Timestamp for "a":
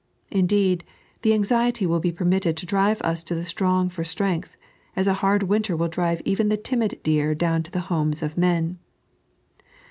5.05-5.13